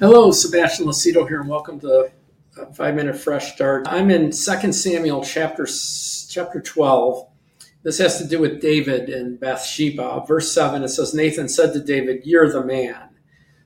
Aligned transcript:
Hello, 0.00 0.32
Sebastian 0.32 0.86
Lucido 0.86 1.24
here, 1.28 1.40
and 1.40 1.48
welcome 1.48 1.78
to 1.78 2.10
Five 2.74 2.96
Minute 2.96 3.16
Fresh 3.16 3.54
Start. 3.54 3.86
I'm 3.86 4.10
in 4.10 4.32
2 4.32 4.72
Samuel 4.72 5.22
chapter 5.22 5.68
chapter 6.28 6.60
12. 6.60 7.28
This 7.84 7.98
has 7.98 8.18
to 8.18 8.26
do 8.26 8.40
with 8.40 8.60
David 8.60 9.08
and 9.08 9.38
Bathsheba. 9.38 10.24
Verse 10.26 10.52
7, 10.52 10.82
it 10.82 10.88
says, 10.88 11.14
Nathan 11.14 11.48
said 11.48 11.72
to 11.74 11.80
David, 11.80 12.22
You're 12.24 12.50
the 12.50 12.64
man. 12.64 13.10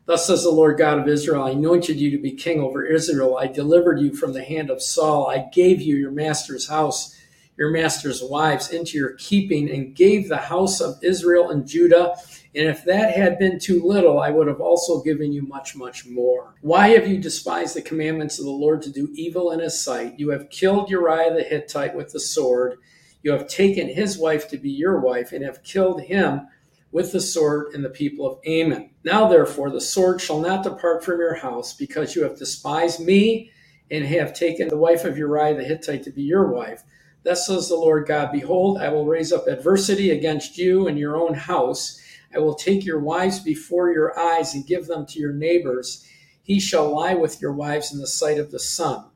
Thus 0.04 0.26
says 0.26 0.42
the 0.42 0.50
Lord 0.50 0.76
God 0.76 0.98
of 0.98 1.08
Israel, 1.08 1.44
I 1.44 1.52
anointed 1.52 1.98
you 1.98 2.10
to 2.10 2.18
be 2.18 2.32
king 2.32 2.60
over 2.60 2.84
Israel. 2.84 3.38
I 3.38 3.46
delivered 3.46 3.98
you 3.98 4.14
from 4.14 4.34
the 4.34 4.44
hand 4.44 4.68
of 4.68 4.82
Saul. 4.82 5.30
I 5.30 5.48
gave 5.50 5.80
you 5.80 5.96
your 5.96 6.10
master's 6.10 6.68
house, 6.68 7.16
your 7.58 7.70
master's 7.70 8.22
wives 8.22 8.70
into 8.70 8.96
your 8.96 9.14
keeping, 9.14 9.68
and 9.70 9.94
gave 9.94 10.28
the 10.28 10.36
house 10.36 10.80
of 10.80 10.96
Israel 11.02 11.50
and 11.50 11.66
Judah 11.66 12.14
and 12.54 12.66
if 12.66 12.84
that 12.86 13.14
had 13.14 13.38
been 13.38 13.58
too 13.58 13.82
little, 13.84 14.18
I 14.20 14.30
would 14.30 14.48
have 14.48 14.60
also 14.60 15.02
given 15.02 15.32
you 15.32 15.42
much, 15.42 15.76
much 15.76 16.06
more. 16.06 16.54
Why 16.62 16.88
have 16.88 17.06
you 17.06 17.18
despised 17.18 17.76
the 17.76 17.82
commandments 17.82 18.38
of 18.38 18.46
the 18.46 18.50
Lord 18.50 18.82
to 18.82 18.90
do 18.90 19.10
evil 19.14 19.50
in 19.52 19.60
his 19.60 19.78
sight? 19.78 20.18
You 20.18 20.30
have 20.30 20.50
killed 20.50 20.90
Uriah 20.90 21.34
the 21.34 21.42
Hittite 21.42 21.94
with 21.94 22.10
the 22.12 22.20
sword. 22.20 22.78
You 23.22 23.32
have 23.32 23.48
taken 23.48 23.88
his 23.88 24.16
wife 24.16 24.48
to 24.48 24.56
be 24.56 24.70
your 24.70 24.98
wife, 24.98 25.32
and 25.32 25.44
have 25.44 25.62
killed 25.62 26.02
him 26.02 26.48
with 26.90 27.12
the 27.12 27.20
sword 27.20 27.74
and 27.74 27.84
the 27.84 27.90
people 27.90 28.26
of 28.26 28.38
Ammon. 28.46 28.90
Now, 29.04 29.28
therefore, 29.28 29.70
the 29.70 29.80
sword 29.80 30.20
shall 30.20 30.40
not 30.40 30.64
depart 30.64 31.04
from 31.04 31.20
your 31.20 31.34
house, 31.34 31.74
because 31.74 32.16
you 32.16 32.22
have 32.22 32.38
despised 32.38 32.98
me 32.98 33.52
and 33.90 34.04
have 34.06 34.34
taken 34.34 34.68
the 34.68 34.76
wife 34.76 35.04
of 35.04 35.18
Uriah 35.18 35.54
the 35.54 35.64
Hittite 35.64 36.02
to 36.04 36.10
be 36.10 36.22
your 36.22 36.50
wife. 36.50 36.82
Thus 37.22 37.46
says 37.46 37.68
the 37.68 37.76
Lord 37.76 38.06
God 38.06 38.32
Behold, 38.32 38.78
I 38.78 38.88
will 38.88 39.06
raise 39.06 39.32
up 39.32 39.46
adversity 39.46 40.10
against 40.10 40.58
you 40.58 40.86
and 40.86 40.98
your 40.98 41.16
own 41.16 41.34
house 41.34 42.00
I 42.34 42.38
will 42.38 42.54
take 42.54 42.84
your 42.84 43.00
wives 43.00 43.40
before 43.40 43.90
your 43.90 44.18
eyes 44.18 44.54
and 44.54 44.66
give 44.66 44.86
them 44.86 45.06
to 45.06 45.18
your 45.18 45.32
neighbors. 45.32 46.06
He 46.42 46.60
shall 46.60 46.94
lie 46.94 47.14
with 47.14 47.40
your 47.40 47.52
wives 47.52 47.92
in 47.92 48.00
the 48.00 48.06
sight 48.06 48.38
of 48.38 48.50
the 48.50 48.58
sun. 48.58 49.06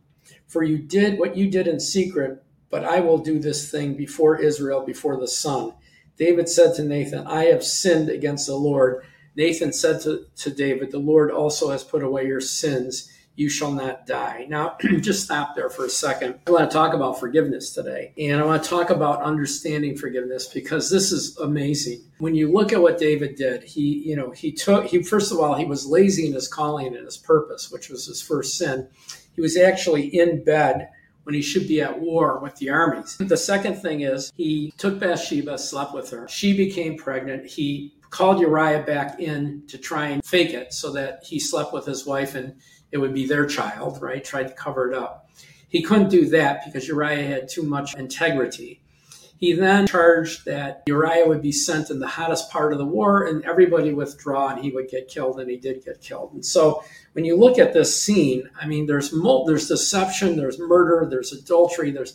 For 0.46 0.62
you 0.62 0.78
did 0.78 1.18
what 1.18 1.36
you 1.36 1.50
did 1.50 1.66
in 1.66 1.80
secret, 1.80 2.42
but 2.70 2.84
I 2.84 3.00
will 3.00 3.18
do 3.18 3.38
this 3.38 3.70
thing 3.70 3.96
before 3.96 4.40
Israel, 4.40 4.84
before 4.84 5.18
the 5.18 5.28
sun. 5.28 5.74
David 6.16 6.48
said 6.48 6.74
to 6.76 6.84
Nathan, 6.84 7.26
I 7.26 7.44
have 7.44 7.64
sinned 7.64 8.08
against 8.08 8.46
the 8.46 8.54
Lord. 8.54 9.04
Nathan 9.34 9.72
said 9.72 10.00
to, 10.02 10.26
to 10.36 10.50
David, 10.50 10.90
The 10.90 10.98
Lord 10.98 11.30
also 11.30 11.70
has 11.70 11.84
put 11.84 12.02
away 12.02 12.26
your 12.26 12.40
sins 12.40 13.10
you 13.34 13.48
shall 13.48 13.72
not 13.72 14.06
die. 14.06 14.46
Now, 14.48 14.76
just 15.00 15.24
stop 15.24 15.54
there 15.54 15.70
for 15.70 15.86
a 15.86 15.90
second. 15.90 16.38
I 16.46 16.50
want 16.50 16.70
to 16.70 16.74
talk 16.74 16.94
about 16.94 17.18
forgiveness 17.18 17.72
today. 17.72 18.12
And 18.18 18.40
I 18.40 18.44
want 18.44 18.62
to 18.62 18.68
talk 18.68 18.90
about 18.90 19.22
understanding 19.22 19.96
forgiveness 19.96 20.46
because 20.48 20.90
this 20.90 21.12
is 21.12 21.36
amazing. 21.38 22.02
When 22.18 22.34
you 22.34 22.52
look 22.52 22.72
at 22.72 22.82
what 22.82 22.98
David 22.98 23.36
did, 23.36 23.62
he, 23.62 24.02
you 24.06 24.16
know, 24.16 24.30
he 24.30 24.52
took, 24.52 24.86
he, 24.86 25.02
first 25.02 25.32
of 25.32 25.38
all, 25.38 25.54
he 25.54 25.64
was 25.64 25.86
lazy 25.86 26.26
in 26.26 26.34
his 26.34 26.48
calling 26.48 26.94
and 26.94 27.04
his 27.04 27.16
purpose, 27.16 27.70
which 27.70 27.88
was 27.88 28.06
his 28.06 28.20
first 28.20 28.58
sin. 28.58 28.88
He 29.34 29.40
was 29.40 29.56
actually 29.56 30.06
in 30.06 30.44
bed 30.44 30.88
when 31.24 31.34
he 31.34 31.42
should 31.42 31.68
be 31.68 31.80
at 31.80 32.00
war 32.00 32.38
with 32.40 32.56
the 32.56 32.70
armies. 32.70 33.16
The 33.18 33.36
second 33.36 33.76
thing 33.76 34.00
is 34.02 34.32
he 34.36 34.72
took 34.76 34.98
Bathsheba, 34.98 35.56
slept 35.56 35.94
with 35.94 36.10
her. 36.10 36.28
She 36.28 36.56
became 36.56 36.98
pregnant. 36.98 37.46
He 37.46 37.94
called 38.10 38.40
Uriah 38.40 38.82
back 38.82 39.20
in 39.20 39.62
to 39.68 39.78
try 39.78 40.08
and 40.08 40.24
fake 40.24 40.52
it 40.52 40.74
so 40.74 40.92
that 40.92 41.24
he 41.24 41.40
slept 41.40 41.72
with 41.72 41.86
his 41.86 42.04
wife 42.04 42.34
and 42.34 42.54
it 42.92 42.98
would 42.98 43.14
be 43.14 43.26
their 43.26 43.46
child, 43.46 44.00
right? 44.00 44.22
Tried 44.22 44.48
to 44.48 44.54
cover 44.54 44.90
it 44.90 44.96
up. 44.96 45.30
He 45.68 45.82
couldn't 45.82 46.10
do 46.10 46.26
that 46.26 46.64
because 46.64 46.86
Uriah 46.86 47.26
had 47.26 47.48
too 47.48 47.62
much 47.62 47.94
integrity. 47.96 48.82
He 49.38 49.54
then 49.54 49.88
charged 49.88 50.44
that 50.44 50.84
Uriah 50.86 51.26
would 51.26 51.42
be 51.42 51.50
sent 51.50 51.90
in 51.90 51.98
the 51.98 52.06
hottest 52.06 52.48
part 52.50 52.72
of 52.72 52.78
the 52.78 52.84
war 52.84 53.26
and 53.26 53.44
everybody 53.44 53.92
withdraw 53.92 54.50
and 54.50 54.62
he 54.62 54.70
would 54.70 54.88
get 54.88 55.08
killed 55.08 55.40
and 55.40 55.50
he 55.50 55.56
did 55.56 55.84
get 55.84 56.00
killed. 56.00 56.32
And 56.34 56.46
so 56.46 56.84
when 57.14 57.24
you 57.24 57.36
look 57.36 57.58
at 57.58 57.72
this 57.72 58.00
scene, 58.00 58.48
I 58.60 58.66
mean, 58.66 58.86
there's 58.86 59.12
there's 59.46 59.66
deception, 59.66 60.36
there's 60.36 60.60
murder, 60.60 61.08
there's 61.10 61.32
adultery, 61.32 61.90
there's 61.90 62.14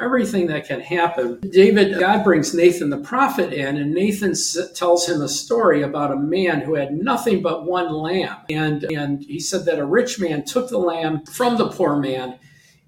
everything 0.00 0.46
that 0.46 0.66
can 0.66 0.80
happen. 0.80 1.40
David, 1.40 1.98
God 1.98 2.22
brings 2.24 2.54
Nathan 2.54 2.90
the 2.90 2.98
prophet 2.98 3.52
in, 3.52 3.76
and 3.76 3.92
Nathan 3.92 4.34
tells 4.74 5.08
him 5.08 5.22
a 5.22 5.28
story 5.28 5.82
about 5.82 6.12
a 6.12 6.16
man 6.16 6.60
who 6.60 6.74
had 6.74 6.94
nothing 6.94 7.42
but 7.42 7.66
one 7.66 7.92
lamb. 7.92 8.36
And, 8.50 8.84
and 8.84 9.22
he 9.22 9.40
said 9.40 9.64
that 9.64 9.78
a 9.78 9.86
rich 9.86 10.20
man 10.20 10.44
took 10.44 10.68
the 10.68 10.78
lamb 10.78 11.24
from 11.26 11.56
the 11.56 11.68
poor 11.68 11.96
man 11.96 12.38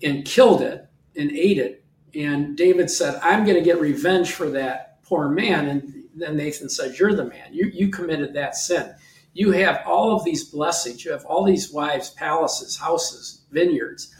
and 0.02 0.24
killed 0.24 0.62
it 0.62 0.86
and 1.16 1.30
ate 1.32 1.58
it. 1.58 1.84
And 2.14 2.56
David 2.56 2.90
said, 2.90 3.20
I'm 3.22 3.44
going 3.44 3.56
to 3.56 3.64
get 3.64 3.80
revenge 3.80 4.32
for 4.32 4.48
that 4.50 5.02
poor 5.04 5.28
man. 5.28 5.68
And 5.68 6.04
then 6.14 6.36
Nathan 6.36 6.68
said, 6.68 6.98
You're 6.98 7.14
the 7.14 7.24
man. 7.24 7.52
You, 7.52 7.70
you 7.72 7.88
committed 7.88 8.34
that 8.34 8.56
sin. 8.56 8.94
You 9.32 9.52
have 9.52 9.82
all 9.86 10.14
of 10.14 10.24
these 10.24 10.44
blessings. 10.44 11.04
You 11.04 11.12
have 11.12 11.24
all 11.24 11.44
these 11.44 11.72
wives, 11.72 12.10
palaces, 12.10 12.76
houses, 12.76 13.42
vineyards 13.52 14.14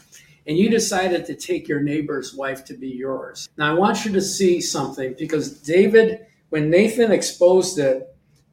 and 0.47 0.57
you 0.57 0.69
decided 0.69 1.25
to 1.25 1.35
take 1.35 1.67
your 1.67 1.81
neighbor's 1.81 2.33
wife 2.33 2.65
to 2.65 2.73
be 2.73 2.89
yours. 2.89 3.47
Now, 3.57 3.71
I 3.71 3.77
want 3.77 4.05
you 4.05 4.11
to 4.13 4.21
see 4.21 4.61
something 4.61 5.15
because 5.17 5.51
David, 5.61 6.25
when 6.49 6.69
Nathan 6.69 7.11
exposed 7.11 7.77
it, 7.79 8.07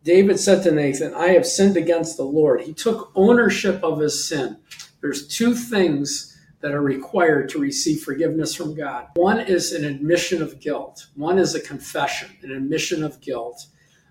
David 0.04 0.38
said 0.38 0.62
to 0.62 0.70
Nathan, 0.70 1.14
I 1.14 1.28
have 1.28 1.46
sinned 1.46 1.76
against 1.76 2.16
the 2.16 2.24
Lord. 2.24 2.62
He 2.62 2.72
took 2.72 3.10
ownership 3.14 3.82
of 3.82 4.00
his 4.00 4.28
sin. 4.28 4.58
There's 5.00 5.28
two 5.28 5.54
things 5.54 6.36
that 6.60 6.72
are 6.72 6.82
required 6.82 7.48
to 7.50 7.58
receive 7.58 8.02
forgiveness 8.02 8.54
from 8.54 8.74
God. 8.74 9.08
One 9.14 9.40
is 9.40 9.72
an 9.72 9.84
admission 9.84 10.42
of 10.42 10.60
guilt, 10.60 11.06
one 11.14 11.38
is 11.38 11.54
a 11.54 11.60
confession, 11.60 12.30
an 12.42 12.52
admission 12.52 13.04
of 13.04 13.20
guilt. 13.20 13.66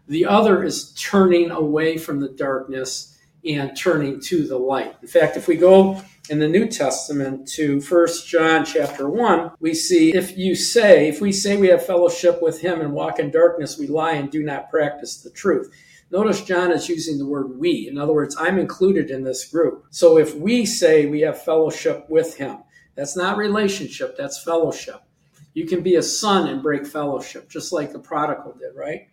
The 0.08 0.26
other 0.26 0.64
is 0.64 0.94
turning 0.94 1.52
away 1.52 1.98
from 1.98 2.22
the 2.22 2.30
darkness 2.30 3.17
and 3.56 3.76
turning 3.78 4.20
to 4.22 4.48
the 4.48 4.58
light. 4.58 4.96
In 5.02 5.08
fact, 5.08 5.38
if 5.38 5.48
we 5.48 5.56
go 5.56 6.02
in 6.30 6.40
the 6.40 6.48
New 6.48 6.68
Testament 6.68 7.48
to 7.50 7.80
First 7.82 8.28
John 8.28 8.66
chapter 8.66 9.10
1, 9.10 9.52
we 9.60 9.74
see 9.74 10.14
if 10.14 10.38
you 10.38 10.56
say, 10.56 11.08
if 11.08 11.22
we 11.22 11.32
say 11.32 11.58
we 11.58 11.68
have 11.68 11.86
fellowship 11.86 12.42
with 12.42 12.60
him 12.60 12.82
and 12.82 12.94
walk 12.94 13.20
in 13.20 13.32
darkness, 13.32 13.78
we 13.78 13.88
lie 13.88 14.14
and 14.14 14.30
do 14.30 14.44
not 14.44 14.70
practice 14.70 15.22
the 15.22 15.30
truth. 15.30 15.72
Notice 16.10 16.44
John 16.44 16.72
is 16.72 16.88
using 16.88 17.18
the 17.18 17.26
word 17.26 17.58
we. 17.58 17.88
In 17.90 17.98
other 17.98 18.14
words, 18.14 18.36
I'm 18.40 18.60
included 18.60 19.10
in 19.10 19.24
this 19.24 19.46
group. 19.46 19.86
So 19.90 20.18
if 20.18 20.36
we 20.36 20.66
say 20.66 21.06
we 21.06 21.22
have 21.22 21.44
fellowship 21.44 22.06
with 22.10 22.38
him, 22.38 22.60
that's 22.96 23.18
not 23.18 23.38
relationship, 23.38 24.18
that's 24.18 24.42
fellowship. 24.44 25.02
You 25.54 25.66
can 25.66 25.82
be 25.82 25.96
a 25.96 26.04
son 26.04 26.48
and 26.48 26.62
break 26.62 26.86
fellowship, 26.86 27.50
just 27.50 27.74
like 27.74 27.92
the 27.92 28.00
prodigal 28.00 28.56
did, 28.60 28.76
right? 28.76 29.08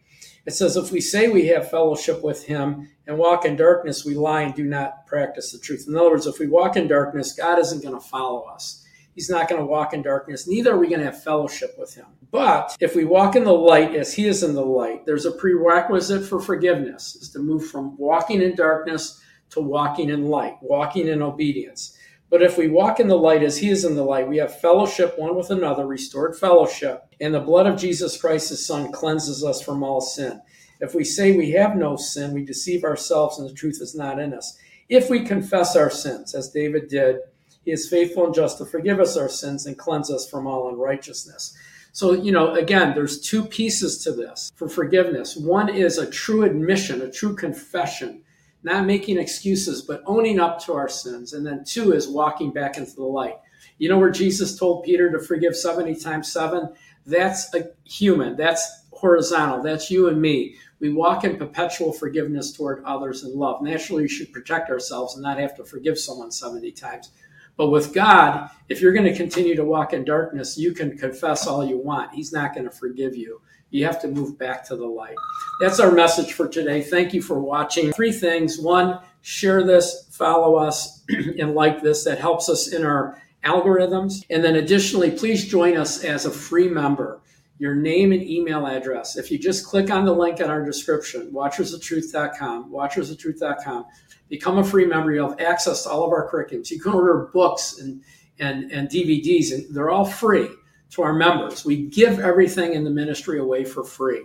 It 0.47 0.53
says, 0.53 0.77
if 0.77 0.93
we 0.93 1.00
say 1.00 1.28
we 1.28 1.47
have 1.47 1.71
fellowship 1.71 2.22
with 2.22 2.44
him 2.44 2.88
and 3.06 3.16
walk 3.16 3.44
in 3.44 3.56
darkness, 3.56 4.05
we 4.05 4.15
lie 4.15 4.43
and 4.43 4.55
do 4.55 4.65
not 4.65 5.06
practice 5.06 5.53
the 5.53 5.59
truth. 5.59 5.87
In 5.88 5.97
other 5.97 6.10
words, 6.10 6.27
if 6.27 6.38
we 6.38 6.47
walk 6.47 6.77
in 6.77 6.87
darkness, 6.87 7.32
God 7.32 7.59
isn't 7.59 7.82
going 7.82 7.94
to 7.94 8.00
follow 8.00 8.43
us. 8.43 8.84
He's 9.15 9.31
not 9.31 9.49
going 9.49 9.60
to 9.60 9.66
walk 9.66 9.94
in 9.94 10.03
darkness. 10.03 10.47
Neither 10.47 10.72
are 10.72 10.78
we 10.78 10.88
going 10.88 10.99
to 10.99 11.06
have 11.06 11.22
fellowship 11.22 11.77
with 11.78 11.94
him. 11.94 12.06
But 12.31 12.77
if 12.81 12.97
we 12.97 13.05
walk 13.05 13.37
in 13.37 13.44
the 13.44 13.53
light 13.53 13.94
as 13.94 14.12
he 14.12 14.27
is 14.27 14.43
in 14.43 14.55
the 14.55 14.65
light, 14.65 15.06
there's 15.06 15.25
a 15.25 15.31
prerequisite 15.31 16.25
for 16.25 16.41
forgiveness 16.41 17.16
is 17.16 17.31
to 17.31 17.38
move 17.38 17.66
from 17.66 17.97
walking 17.97 18.43
in 18.43 18.56
darkness 18.56 19.22
to 19.50 19.61
walking 19.61 20.11
in 20.11 20.28
light, 20.28 20.56
walking 20.61 21.06
in 21.06 21.22
obedience. 21.22 21.97
But 22.34 22.42
if 22.42 22.58
we 22.58 22.66
walk 22.66 22.98
in 22.98 23.06
the 23.06 23.16
light 23.16 23.44
as 23.44 23.58
he 23.58 23.70
is 23.70 23.84
in 23.84 23.94
the 23.94 24.02
light, 24.02 24.28
we 24.28 24.38
have 24.38 24.58
fellowship 24.58 25.16
one 25.16 25.36
with 25.36 25.50
another, 25.50 25.86
restored 25.86 26.36
fellowship, 26.36 27.04
and 27.20 27.32
the 27.32 27.38
blood 27.38 27.68
of 27.68 27.78
Jesus 27.78 28.20
Christ, 28.20 28.48
his 28.48 28.66
son, 28.66 28.90
cleanses 28.90 29.44
us 29.44 29.62
from 29.62 29.84
all 29.84 30.00
sin. 30.00 30.42
If 30.80 30.96
we 30.96 31.04
say 31.04 31.36
we 31.36 31.52
have 31.52 31.76
no 31.76 31.94
sin, 31.94 32.34
we 32.34 32.44
deceive 32.44 32.82
ourselves 32.82 33.38
and 33.38 33.48
the 33.48 33.54
truth 33.54 33.78
is 33.80 33.94
not 33.94 34.18
in 34.18 34.34
us. 34.34 34.58
If 34.88 35.08
we 35.08 35.24
confess 35.24 35.76
our 35.76 35.90
sins, 35.90 36.34
as 36.34 36.50
David 36.50 36.88
did, 36.88 37.18
he 37.64 37.70
is 37.70 37.88
faithful 37.88 38.26
and 38.26 38.34
just 38.34 38.58
to 38.58 38.64
forgive 38.64 38.98
us 38.98 39.16
our 39.16 39.28
sins 39.28 39.66
and 39.66 39.78
cleanse 39.78 40.10
us 40.10 40.28
from 40.28 40.48
all 40.48 40.68
unrighteousness. 40.68 41.56
So, 41.92 42.14
you 42.14 42.32
know, 42.32 42.54
again, 42.54 42.96
there's 42.96 43.20
two 43.20 43.44
pieces 43.44 44.02
to 44.02 44.10
this 44.10 44.50
for 44.56 44.68
forgiveness. 44.68 45.36
One 45.36 45.68
is 45.68 45.98
a 45.98 46.10
true 46.10 46.42
admission, 46.42 47.00
a 47.00 47.12
true 47.12 47.36
confession 47.36 48.23
not 48.64 48.86
making 48.86 49.19
excuses, 49.19 49.82
but 49.82 50.02
owning 50.06 50.41
up 50.41 50.58
to 50.64 50.72
our 50.72 50.88
sins. 50.88 51.34
And 51.34 51.47
then 51.47 51.64
two 51.64 51.93
is 51.93 52.08
walking 52.08 52.50
back 52.50 52.78
into 52.78 52.94
the 52.96 53.05
light. 53.05 53.37
You 53.78 53.88
know 53.88 53.99
where 53.99 54.11
Jesus 54.11 54.58
told 54.58 54.84
Peter 54.84 55.12
to 55.12 55.19
forgive 55.20 55.55
70 55.55 55.96
times 55.96 56.32
seven? 56.32 56.75
That's 57.06 57.55
a 57.55 57.70
human. 57.84 58.37
That's 58.37 58.87
horizontal. 58.90 59.62
That's 59.62 59.90
you 59.90 60.08
and 60.08 60.20
me. 60.20 60.56
We 60.81 60.90
walk 60.90 61.25
in 61.25 61.37
perpetual 61.37 61.93
forgiveness 61.93 62.52
toward 62.52 62.82
others 62.84 63.22
in 63.22 63.38
love. 63.38 63.62
Naturally, 63.62 64.02
we 64.02 64.08
should 64.08 64.32
protect 64.32 64.70
ourselves 64.70 65.14
and 65.14 65.22
not 65.22 65.38
have 65.38 65.56
to 65.56 65.64
forgive 65.64 65.99
someone 65.99 66.31
70 66.31 66.72
times. 66.72 67.11
But 67.56 67.69
with 67.69 67.93
God, 67.93 68.50
if 68.69 68.81
you're 68.81 68.93
going 68.93 69.06
to 69.06 69.16
continue 69.16 69.55
to 69.56 69.64
walk 69.64 69.93
in 69.93 70.05
darkness, 70.05 70.58
you 70.58 70.72
can 70.72 70.96
confess 70.96 71.46
all 71.46 71.64
you 71.64 71.78
want. 71.78 72.14
He's 72.14 72.32
not 72.32 72.55
going 72.55 72.64
to 72.64 72.70
forgive 72.70 73.14
you. 73.14 73.40
You 73.70 73.84
have 73.84 74.00
to 74.02 74.08
move 74.08 74.38
back 74.38 74.64
to 74.69 74.76
the 74.76 74.87
light. 74.87 75.16
That's 75.60 75.80
our 75.80 75.92
message 75.92 76.32
for 76.32 76.48
today. 76.48 76.82
Thank 76.82 77.14
you 77.14 77.22
for 77.22 77.38
watching. 77.38 77.92
Three 77.92 78.12
things. 78.12 78.58
One, 78.58 78.98
share 79.22 79.62
this, 79.62 80.08
follow 80.10 80.56
us, 80.56 81.04
and 81.08 81.54
like 81.54 81.82
this. 81.82 82.04
That 82.04 82.18
helps 82.18 82.48
us 82.48 82.72
in 82.72 82.84
our 82.84 83.22
algorithms. 83.44 84.24
And 84.30 84.42
then 84.42 84.56
additionally, 84.56 85.10
please 85.10 85.46
join 85.46 85.76
us 85.76 86.02
as 86.02 86.24
a 86.26 86.30
free 86.30 86.68
member. 86.68 87.20
your 87.58 87.74
name 87.74 88.12
and 88.12 88.22
email 88.22 88.66
address. 88.66 89.16
If 89.16 89.30
you 89.30 89.38
just 89.38 89.64
click 89.64 89.90
on 89.90 90.04
the 90.04 90.12
link 90.12 90.40
in 90.40 90.50
our 90.50 90.64
description, 90.64 91.30
watchersoftruth.com, 91.32 92.72
watchersoftruth.com, 92.72 93.84
become 94.28 94.58
a 94.58 94.64
free 94.64 94.86
member. 94.86 95.12
You'll 95.12 95.30
have 95.30 95.40
access 95.40 95.84
to 95.84 95.90
all 95.90 96.04
of 96.04 96.10
our 96.12 96.28
curriculums. 96.28 96.70
You 96.70 96.80
can 96.80 96.92
order 96.92 97.30
books 97.32 97.78
and, 97.78 98.02
and, 98.40 98.72
and 98.72 98.88
DVDs, 98.88 99.52
and 99.52 99.74
they're 99.74 99.90
all 99.90 100.04
free 100.04 100.48
to 100.90 101.02
our 101.02 101.12
members. 101.12 101.64
We 101.64 101.86
give 101.86 102.18
everything 102.18 102.74
in 102.74 102.82
the 102.82 102.90
ministry 102.90 103.38
away 103.38 103.64
for 103.64 103.84
free. 103.84 104.24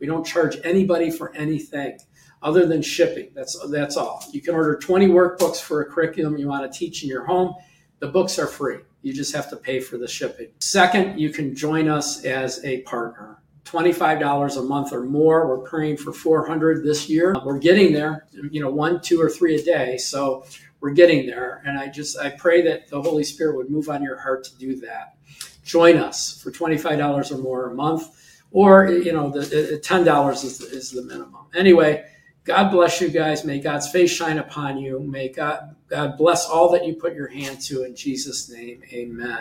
We 0.00 0.06
don't 0.06 0.26
charge 0.26 0.58
anybody 0.64 1.10
for 1.10 1.32
anything 1.34 1.98
other 2.42 2.66
than 2.66 2.82
shipping. 2.82 3.30
That's 3.34 3.58
that's 3.70 3.96
all. 3.96 4.24
You 4.32 4.40
can 4.40 4.54
order 4.54 4.76
20 4.76 5.08
workbooks 5.08 5.60
for 5.60 5.82
a 5.82 5.84
curriculum 5.84 6.38
you 6.38 6.48
want 6.48 6.70
to 6.70 6.78
teach 6.78 7.02
in 7.02 7.08
your 7.08 7.24
home. 7.24 7.54
The 7.98 8.08
books 8.08 8.38
are 8.38 8.46
free. 8.46 8.78
You 9.02 9.12
just 9.12 9.34
have 9.34 9.48
to 9.50 9.56
pay 9.56 9.80
for 9.80 9.98
the 9.98 10.08
shipping. 10.08 10.48
Second, 10.58 11.18
you 11.18 11.30
can 11.30 11.54
join 11.54 11.88
us 11.88 12.24
as 12.24 12.64
a 12.64 12.82
partner. 12.82 13.38
$25 13.64 14.58
a 14.58 14.62
month 14.62 14.92
or 14.92 15.04
more. 15.04 15.46
We're 15.46 15.64
praying 15.64 15.98
for 15.98 16.12
400 16.12 16.82
this 16.82 17.08
year. 17.08 17.36
We're 17.44 17.58
getting 17.58 17.92
there, 17.92 18.26
you 18.50 18.60
know, 18.60 18.70
one, 18.70 19.00
two, 19.00 19.20
or 19.20 19.30
three 19.30 19.54
a 19.54 19.62
day. 19.62 19.96
So 19.96 20.44
we're 20.80 20.90
getting 20.90 21.26
there. 21.26 21.62
And 21.64 21.78
I 21.78 21.88
just, 21.88 22.18
I 22.18 22.30
pray 22.30 22.62
that 22.62 22.88
the 22.88 23.00
Holy 23.00 23.22
Spirit 23.22 23.56
would 23.56 23.70
move 23.70 23.88
on 23.88 24.02
your 24.02 24.18
heart 24.18 24.44
to 24.44 24.56
do 24.56 24.76
that. 24.80 25.16
Join 25.62 25.98
us 25.98 26.42
for 26.42 26.50
$25 26.50 27.30
or 27.30 27.38
more 27.38 27.70
a 27.70 27.74
month, 27.74 28.16
or, 28.52 28.88
you 28.88 29.12
know, 29.12 29.30
the, 29.30 29.40
uh, 29.40 29.76
uh, 29.76 30.02
$10 30.02 30.44
is 30.44 30.58
the, 30.58 30.66
is 30.66 30.90
the 30.90 31.02
minimum. 31.02 31.46
Anyway, 31.54 32.04
God 32.44 32.70
bless 32.70 33.00
you 33.00 33.08
guys. 33.08 33.44
May 33.44 33.60
God's 33.60 33.88
face 33.90 34.10
shine 34.10 34.38
upon 34.38 34.78
you. 34.78 35.00
May 35.00 35.28
God, 35.28 35.76
God 35.88 36.16
bless 36.16 36.46
all 36.46 36.70
that 36.72 36.84
you 36.84 36.94
put 36.94 37.14
your 37.14 37.28
hand 37.28 37.60
to. 37.62 37.84
In 37.84 37.94
Jesus' 37.94 38.50
name, 38.50 38.82
amen. 38.92 39.38